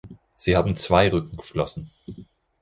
Sie 0.35 0.55
haben 0.57 0.75
zwei 0.75 1.11
Rückenflossen. 1.11 1.91